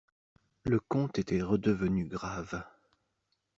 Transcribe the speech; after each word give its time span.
Le 0.65 0.79
comte 0.79 1.19
était 1.19 1.43
redevenu 1.43 2.07
grave. 2.07 2.63